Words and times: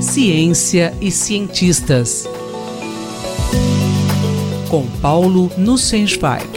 Ciência 0.00 0.94
e 1.00 1.10
cientistas. 1.10 2.26
Com 4.70 4.86
Paulo 5.00 5.50
Nussensweig. 5.58 6.48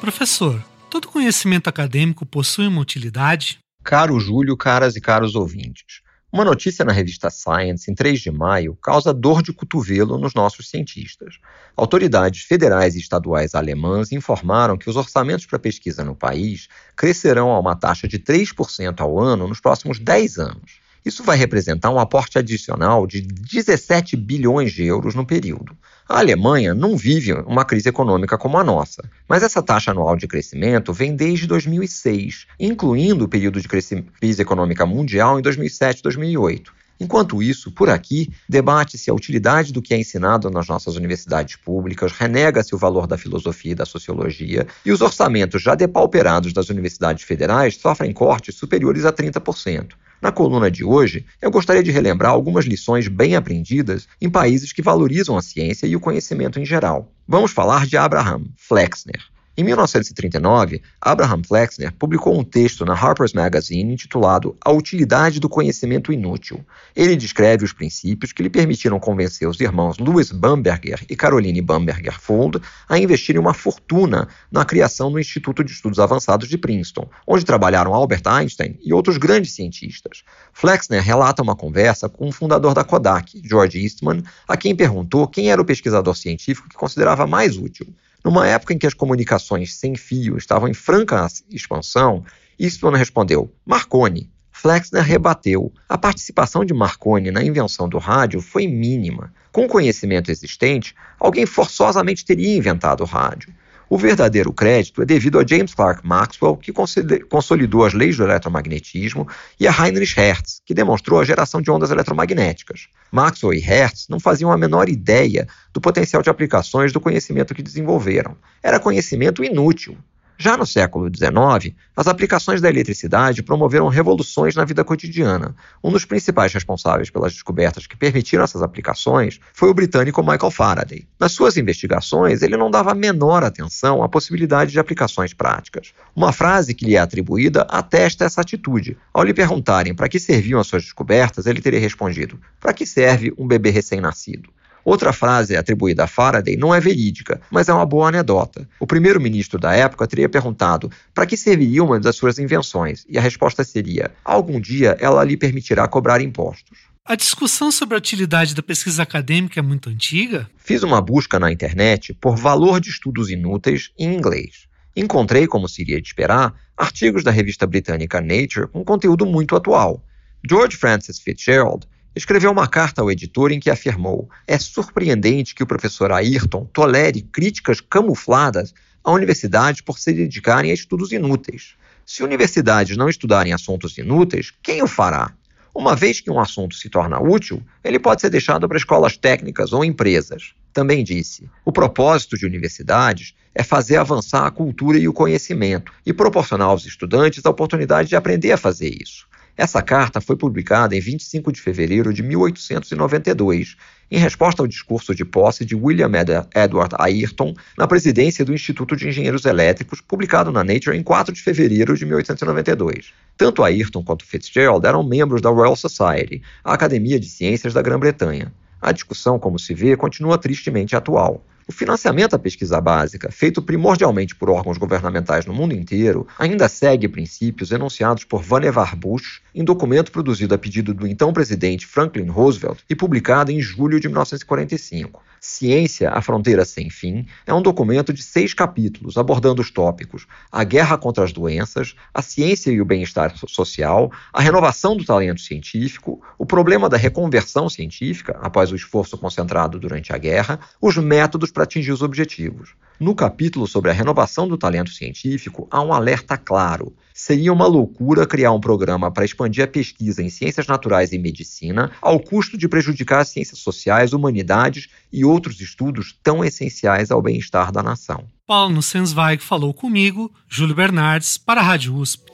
Professor, 0.00 0.62
todo 0.90 1.08
conhecimento 1.08 1.68
acadêmico 1.68 2.26
possui 2.26 2.66
uma 2.66 2.80
utilidade? 2.80 3.58
Caro 3.82 4.18
Júlio, 4.20 4.56
caras 4.56 4.96
e 4.96 5.00
caros 5.00 5.34
ouvintes. 5.34 6.03
Uma 6.34 6.44
notícia 6.44 6.84
na 6.84 6.90
revista 6.90 7.30
Science, 7.30 7.88
em 7.88 7.94
3 7.94 8.20
de 8.20 8.28
maio, 8.32 8.76
causa 8.82 9.14
dor 9.14 9.40
de 9.40 9.52
cotovelo 9.52 10.18
nos 10.18 10.34
nossos 10.34 10.68
cientistas. 10.68 11.38
Autoridades 11.76 12.42
federais 12.42 12.96
e 12.96 12.98
estaduais 12.98 13.54
alemãs 13.54 14.10
informaram 14.10 14.76
que 14.76 14.90
os 14.90 14.96
orçamentos 14.96 15.46
para 15.46 15.60
pesquisa 15.60 16.02
no 16.02 16.16
país 16.16 16.66
crescerão 16.96 17.52
a 17.52 17.60
uma 17.60 17.76
taxa 17.76 18.08
de 18.08 18.18
3% 18.18 19.00
ao 19.00 19.16
ano 19.16 19.46
nos 19.46 19.60
próximos 19.60 20.00
10 20.00 20.38
anos. 20.38 20.83
Isso 21.04 21.22
vai 21.22 21.36
representar 21.36 21.90
um 21.90 21.98
aporte 21.98 22.38
adicional 22.38 23.06
de 23.06 23.20
17 23.20 24.16
bilhões 24.16 24.72
de 24.72 24.84
euros 24.84 25.14
no 25.14 25.26
período. 25.26 25.76
A 26.08 26.18
Alemanha 26.18 26.74
não 26.74 26.96
vive 26.96 27.32
uma 27.32 27.64
crise 27.64 27.90
econômica 27.90 28.38
como 28.38 28.56
a 28.56 28.64
nossa, 28.64 29.02
mas 29.28 29.42
essa 29.42 29.62
taxa 29.62 29.90
anual 29.90 30.16
de 30.16 30.26
crescimento 30.26 30.94
vem 30.94 31.14
desde 31.14 31.46
2006, 31.46 32.46
incluindo 32.58 33.26
o 33.26 33.28
período 33.28 33.60
de 33.60 33.68
crise 33.68 34.04
econômica 34.40 34.86
mundial 34.86 35.38
em 35.38 35.42
2007 35.42 35.98
e 35.98 36.02
2008. 36.02 36.72
Enquanto 36.98 37.42
isso, 37.42 37.70
por 37.72 37.90
aqui, 37.90 38.32
debate-se 38.48 39.10
a 39.10 39.14
utilidade 39.14 39.72
do 39.72 39.82
que 39.82 39.92
é 39.92 39.98
ensinado 39.98 40.48
nas 40.48 40.68
nossas 40.68 40.96
universidades 40.96 41.56
públicas, 41.56 42.12
renega-se 42.12 42.74
o 42.74 42.78
valor 42.78 43.06
da 43.06 43.18
filosofia 43.18 43.72
e 43.72 43.74
da 43.74 43.84
sociologia, 43.84 44.66
e 44.86 44.92
os 44.92 45.00
orçamentos 45.00 45.60
já 45.60 45.74
depauperados 45.74 46.52
das 46.52 46.70
universidades 46.70 47.24
federais 47.24 47.76
sofrem 47.76 48.12
cortes 48.12 48.54
superiores 48.54 49.04
a 49.04 49.12
30%. 49.12 49.88
Na 50.24 50.32
coluna 50.32 50.70
de 50.70 50.82
hoje, 50.82 51.26
eu 51.42 51.50
gostaria 51.50 51.82
de 51.82 51.90
relembrar 51.90 52.32
algumas 52.32 52.64
lições 52.64 53.08
bem 53.08 53.36
aprendidas 53.36 54.08
em 54.18 54.30
países 54.30 54.72
que 54.72 54.80
valorizam 54.80 55.36
a 55.36 55.42
ciência 55.42 55.86
e 55.86 55.94
o 55.94 56.00
conhecimento 56.00 56.58
em 56.58 56.64
geral. 56.64 57.12
Vamos 57.28 57.52
falar 57.52 57.86
de 57.86 57.98
Abraham 57.98 58.46
Flexner. 58.56 59.20
Em 59.56 59.62
1939, 59.62 60.82
Abraham 61.00 61.40
Flexner 61.46 61.92
publicou 61.92 62.36
um 62.36 62.42
texto 62.42 62.84
na 62.84 62.92
Harper's 62.92 63.32
Magazine 63.32 63.92
intitulado 63.92 64.56
A 64.60 64.72
Utilidade 64.72 65.38
do 65.38 65.48
Conhecimento 65.48 66.12
Inútil. 66.12 66.66
Ele 66.96 67.14
descreve 67.14 67.64
os 67.64 67.72
princípios 67.72 68.32
que 68.32 68.42
lhe 68.42 68.50
permitiram 68.50 68.98
convencer 68.98 69.48
os 69.48 69.60
irmãos 69.60 69.96
Louis 69.98 70.32
Bamberger 70.32 71.06
e 71.08 71.14
Caroline 71.14 71.62
Bamberger 71.62 72.20
Fold 72.20 72.60
a 72.88 72.98
investirem 72.98 73.40
uma 73.40 73.54
fortuna 73.54 74.26
na 74.50 74.64
criação 74.64 75.12
do 75.12 75.20
Instituto 75.20 75.62
de 75.62 75.70
Estudos 75.70 76.00
Avançados 76.00 76.48
de 76.48 76.58
Princeton, 76.58 77.08
onde 77.24 77.44
trabalharam 77.44 77.94
Albert 77.94 78.22
Einstein 78.24 78.76
e 78.82 78.92
outros 78.92 79.18
grandes 79.18 79.52
cientistas. 79.52 80.24
Flexner 80.52 81.00
relata 81.00 81.44
uma 81.44 81.54
conversa 81.54 82.08
com 82.08 82.26
o 82.26 82.32
fundador 82.32 82.74
da 82.74 82.82
Kodak, 82.82 83.40
George 83.44 83.80
Eastman, 83.80 84.20
a 84.48 84.56
quem 84.56 84.74
perguntou 84.74 85.28
quem 85.28 85.52
era 85.52 85.62
o 85.62 85.64
pesquisador 85.64 86.16
científico 86.16 86.68
que 86.68 86.74
considerava 86.74 87.24
mais 87.24 87.56
útil. 87.56 87.86
Numa 88.24 88.48
época 88.48 88.72
em 88.72 88.78
que 88.78 88.86
as 88.86 88.94
comunicações 88.94 89.76
sem 89.76 89.94
fio 89.94 90.38
estavam 90.38 90.66
em 90.66 90.72
franca 90.72 91.26
expansão, 91.50 92.24
Eastman 92.58 92.96
respondeu: 92.96 93.52
Marconi. 93.66 94.30
Flexner 94.50 95.02
rebateu: 95.02 95.70
a 95.86 95.98
participação 95.98 96.64
de 96.64 96.72
Marconi 96.72 97.30
na 97.30 97.44
invenção 97.44 97.86
do 97.86 97.98
rádio 97.98 98.40
foi 98.40 98.66
mínima. 98.66 99.30
Com 99.52 99.66
o 99.66 99.68
conhecimento 99.68 100.30
existente, 100.30 100.94
alguém 101.20 101.44
forçosamente 101.44 102.24
teria 102.24 102.56
inventado 102.56 103.02
o 103.02 103.06
rádio. 103.06 103.52
O 103.88 103.98
verdadeiro 103.98 104.52
crédito 104.52 105.02
é 105.02 105.04
devido 105.04 105.38
a 105.38 105.46
James 105.46 105.74
Clerk 105.74 106.06
Maxwell, 106.06 106.56
que 106.56 106.72
consolidou 106.72 107.84
as 107.84 107.92
leis 107.92 108.16
do 108.16 108.24
eletromagnetismo, 108.24 109.28
e 109.60 109.68
a 109.68 109.72
Heinrich 109.72 110.14
Hertz, 110.16 110.60
que 110.64 110.74
demonstrou 110.74 111.20
a 111.20 111.24
geração 111.24 111.60
de 111.60 111.70
ondas 111.70 111.90
eletromagnéticas. 111.90 112.88
Maxwell 113.12 113.52
e 113.52 113.60
Hertz 113.60 114.06
não 114.08 114.18
faziam 114.18 114.50
a 114.50 114.56
menor 114.56 114.88
ideia 114.88 115.46
do 115.72 115.80
potencial 115.80 116.22
de 116.22 116.30
aplicações 116.30 116.92
do 116.92 117.00
conhecimento 117.00 117.54
que 117.54 117.62
desenvolveram. 117.62 118.36
Era 118.62 118.80
conhecimento 118.80 119.44
inútil. 119.44 119.96
Já 120.36 120.56
no 120.56 120.66
século 120.66 121.08
XIX, 121.08 121.74
as 121.96 122.08
aplicações 122.08 122.60
da 122.60 122.68
eletricidade 122.68 123.42
promoveram 123.42 123.88
revoluções 123.88 124.56
na 124.56 124.64
vida 124.64 124.82
cotidiana. 124.82 125.54
Um 125.82 125.92
dos 125.92 126.04
principais 126.04 126.52
responsáveis 126.52 127.08
pelas 127.08 127.32
descobertas 127.32 127.86
que 127.86 127.96
permitiram 127.96 128.42
essas 128.42 128.62
aplicações 128.62 129.40
foi 129.52 129.68
o 129.68 129.74
britânico 129.74 130.22
Michael 130.22 130.50
Faraday. 130.50 131.06
Nas 131.20 131.32
suas 131.32 131.56
investigações, 131.56 132.42
ele 132.42 132.56
não 132.56 132.70
dava 132.70 132.90
a 132.90 132.94
menor 132.94 133.44
atenção 133.44 134.02
à 134.02 134.08
possibilidade 134.08 134.72
de 134.72 134.80
aplicações 134.80 135.32
práticas. 135.32 135.92
Uma 136.16 136.32
frase 136.32 136.74
que 136.74 136.84
lhe 136.84 136.96
é 136.96 136.98
atribuída 136.98 137.62
atesta 137.70 138.24
essa 138.24 138.40
atitude. 138.40 138.96
Ao 139.12 139.22
lhe 139.22 139.32
perguntarem 139.32 139.94
para 139.94 140.08
que 140.08 140.18
serviam 140.18 140.60
as 140.60 140.66
suas 140.66 140.82
descobertas, 140.82 141.46
ele 141.46 141.60
teria 141.60 141.80
respondido: 141.80 142.40
Para 142.60 142.72
que 142.72 142.84
serve 142.84 143.32
um 143.38 143.46
bebê 143.46 143.70
recém-nascido? 143.70 144.50
Outra 144.84 145.12
frase 145.12 145.56
atribuída 145.56 146.04
a 146.04 146.06
Faraday 146.06 146.56
não 146.56 146.74
é 146.74 146.78
verídica, 146.78 147.40
mas 147.50 147.68
é 147.68 147.72
uma 147.72 147.86
boa 147.86 148.08
anedota. 148.08 148.68
O 148.78 148.86
primeiro-ministro 148.86 149.58
da 149.58 149.72
época 149.72 150.06
teria 150.06 150.28
perguntado 150.28 150.90
para 151.14 151.24
que 151.24 151.36
serviria 151.36 151.82
uma 151.82 151.98
das 151.98 152.16
suas 152.16 152.38
invenções, 152.38 153.06
e 153.08 153.16
a 153.16 153.20
resposta 153.20 153.64
seria: 153.64 154.10
algum 154.24 154.60
dia 154.60 154.96
ela 155.00 155.24
lhe 155.24 155.36
permitirá 155.36 155.88
cobrar 155.88 156.20
impostos. 156.20 156.94
A 157.06 157.16
discussão 157.16 157.70
sobre 157.70 157.94
a 157.94 157.98
utilidade 157.98 158.54
da 158.54 158.62
pesquisa 158.62 159.02
acadêmica 159.02 159.60
é 159.60 159.62
muito 159.62 159.90
antiga? 159.90 160.48
Fiz 160.56 160.82
uma 160.82 161.02
busca 161.02 161.38
na 161.38 161.52
internet 161.52 162.14
por 162.14 162.36
valor 162.36 162.80
de 162.80 162.88
estudos 162.88 163.30
inúteis 163.30 163.90
em 163.98 164.14
inglês. 164.14 164.66
Encontrei, 164.96 165.46
como 165.46 165.68
seria 165.68 166.00
de 166.00 166.06
esperar, 166.06 166.54
artigos 166.76 167.22
da 167.22 167.30
revista 167.30 167.66
britânica 167.66 168.20
Nature 168.20 168.68
com 168.68 168.84
conteúdo 168.84 169.26
muito 169.26 169.54
atual. 169.54 170.02
George 170.48 170.76
Francis 170.76 171.18
Fitzgerald 171.18 171.86
escreveu 172.14 172.50
uma 172.50 172.68
carta 172.68 173.02
ao 173.02 173.10
editor 173.10 173.52
em 173.52 173.60
que 173.60 173.70
afirmou: 173.70 174.28
É 174.46 174.58
surpreendente 174.58 175.54
que 175.54 175.62
o 175.62 175.66
professor 175.66 176.12
Ayrton 176.12 176.64
tolere 176.72 177.22
críticas 177.22 177.80
camufladas 177.80 178.74
à 179.02 179.12
universidade 179.12 179.82
por 179.82 179.98
se 179.98 180.12
dedicarem 180.12 180.70
a 180.70 180.74
estudos 180.74 181.12
inúteis. 181.12 181.74
Se 182.06 182.22
universidades 182.22 182.96
não 182.96 183.08
estudarem 183.08 183.52
assuntos 183.52 183.96
inúteis, 183.96 184.52
quem 184.62 184.82
o 184.82 184.86
fará? 184.86 185.32
Uma 185.74 185.96
vez 185.96 186.20
que 186.20 186.30
um 186.30 186.38
assunto 186.38 186.76
se 186.76 186.88
torna 186.88 187.20
útil, 187.20 187.60
ele 187.82 187.98
pode 187.98 188.20
ser 188.20 188.30
deixado 188.30 188.68
para 188.68 188.78
escolas 188.78 189.16
técnicas 189.16 189.72
ou 189.72 189.84
empresas. 189.84 190.54
Também 190.72 191.02
disse: 191.02 191.48
o 191.64 191.72
propósito 191.72 192.38
de 192.38 192.46
universidades 192.46 193.34
é 193.54 193.62
fazer 193.62 193.96
avançar 193.96 194.46
a 194.46 194.50
cultura 194.50 194.98
e 194.98 195.08
o 195.08 195.12
conhecimento 195.12 195.92
e 196.04 196.12
proporcionar 196.12 196.68
aos 196.68 196.86
estudantes 196.86 197.44
a 197.44 197.50
oportunidade 197.50 198.08
de 198.08 198.16
aprender 198.16 198.52
a 198.52 198.56
fazer 198.56 198.90
isso. 199.00 199.26
Essa 199.56 199.80
carta 199.80 200.20
foi 200.20 200.36
publicada 200.36 200.96
em 200.96 201.00
25 201.00 201.52
de 201.52 201.60
fevereiro 201.60 202.12
de 202.12 202.24
1892, 202.24 203.76
em 204.10 204.18
resposta 204.18 204.60
ao 204.60 204.66
discurso 204.66 205.14
de 205.14 205.24
posse 205.24 205.64
de 205.64 205.76
William 205.76 206.10
Edward 206.52 206.96
Ayrton 206.98 207.54
na 207.78 207.86
presidência 207.86 208.44
do 208.44 208.52
Instituto 208.52 208.96
de 208.96 209.08
Engenheiros 209.08 209.44
Elétricos, 209.44 210.00
publicado 210.00 210.50
na 210.50 210.64
Nature 210.64 210.96
em 210.96 211.04
4 211.04 211.32
de 211.32 211.40
fevereiro 211.40 211.96
de 211.96 212.04
1892. 212.04 213.12
Tanto 213.36 213.62
Ayrton 213.62 214.02
quanto 214.02 214.24
Fitzgerald 214.24 214.84
eram 214.84 215.06
membros 215.06 215.40
da 215.40 215.50
Royal 215.50 215.76
Society, 215.76 216.42
a 216.64 216.74
Academia 216.74 217.20
de 217.20 217.28
Ciências 217.28 217.72
da 217.72 217.80
Grã-Bretanha. 217.80 218.52
A 218.82 218.90
discussão, 218.90 219.38
como 219.38 219.58
se 219.58 219.72
vê, 219.72 219.96
continua 219.96 220.36
tristemente 220.36 220.96
atual. 220.96 221.44
O 221.66 221.72
financiamento 221.72 222.34
à 222.34 222.38
pesquisa 222.38 222.78
básica, 222.78 223.32
feito 223.32 223.62
primordialmente 223.62 224.34
por 224.34 224.50
órgãos 224.50 224.76
governamentais 224.76 225.46
no 225.46 225.54
mundo 225.54 225.72
inteiro, 225.72 226.26
ainda 226.38 226.68
segue 226.68 227.08
princípios 227.08 227.72
enunciados 227.72 228.22
por 228.22 228.42
Vannevar 228.42 228.94
Bush 228.94 229.40
em 229.54 229.64
documento 229.64 230.12
produzido 230.12 230.54
a 230.54 230.58
pedido 230.58 230.92
do 230.92 231.06
então 231.06 231.32
presidente 231.32 231.86
Franklin 231.86 232.28
Roosevelt 232.28 232.80
e 232.88 232.94
publicado 232.94 233.50
em 233.50 233.62
julho 233.62 233.98
de 233.98 234.08
1945. 234.08 235.22
Ciência, 235.46 236.08
a 236.08 236.22
Fronteira 236.22 236.64
Sem 236.64 236.88
Fim 236.88 237.26
é 237.46 237.52
um 237.52 237.60
documento 237.60 238.14
de 238.14 238.22
seis 238.22 238.54
capítulos 238.54 239.18
abordando 239.18 239.60
os 239.60 239.70
tópicos 239.70 240.26
a 240.50 240.64
guerra 240.64 240.96
contra 240.96 241.22
as 241.22 241.34
doenças, 241.34 241.94
a 242.14 242.22
ciência 242.22 242.70
e 242.70 242.80
o 242.80 242.84
bem-estar 242.84 243.36
social, 243.46 244.10
a 244.32 244.40
renovação 244.40 244.96
do 244.96 245.04
talento 245.04 245.42
científico, 245.42 246.22
o 246.38 246.46
problema 246.46 246.88
da 246.88 246.96
reconversão 246.96 247.68
científica 247.68 248.38
após 248.40 248.72
o 248.72 248.74
esforço 248.74 249.18
concentrado 249.18 249.78
durante 249.78 250.14
a 250.14 250.16
guerra, 250.16 250.58
os 250.80 250.96
métodos 250.96 251.50
para 251.50 251.64
atingir 251.64 251.92
os 251.92 252.00
objetivos. 252.00 252.70
No 252.98 253.14
capítulo 253.14 253.66
sobre 253.66 253.90
a 253.90 253.94
renovação 253.94 254.48
do 254.48 254.56
talento 254.56 254.90
científico, 254.90 255.68
há 255.70 255.82
um 255.82 255.92
alerta 255.92 256.38
claro. 256.38 256.94
Seria 257.26 257.54
uma 257.54 257.66
loucura 257.66 258.26
criar 258.26 258.52
um 258.52 258.60
programa 258.60 259.10
para 259.10 259.24
expandir 259.24 259.64
a 259.64 259.66
pesquisa 259.66 260.22
em 260.22 260.28
ciências 260.28 260.66
naturais 260.66 261.10
e 261.10 261.18
medicina 261.18 261.90
ao 262.02 262.20
custo 262.20 262.58
de 262.58 262.68
prejudicar 262.68 263.20
as 263.20 263.30
ciências 263.30 263.60
sociais, 263.60 264.12
humanidades 264.12 264.88
e 265.10 265.24
outros 265.24 265.58
estudos 265.58 266.14
tão 266.22 266.44
essenciais 266.44 267.10
ao 267.10 267.22
bem-estar 267.22 267.72
da 267.72 267.82
nação. 267.82 268.26
Paulo 268.46 268.82
Sensweig 268.82 269.42
falou 269.42 269.72
comigo, 269.72 270.30
Júlio 270.46 270.74
Bernardes, 270.74 271.38
para 271.38 271.62
a 271.62 271.64
Rádio 271.64 271.96
USP. 271.96 272.30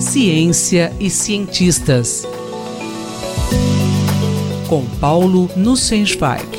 Ciência 0.00 0.92
e 0.98 1.08
cientistas. 1.08 2.26
Com 4.68 4.84
Paulo 4.98 5.48
Nussensweig. 5.56 6.55